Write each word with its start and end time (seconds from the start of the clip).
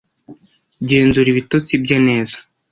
Genzura 0.89 1.27
ibitotsi 1.33 1.73
bye 1.83 1.97
neza 2.07 2.35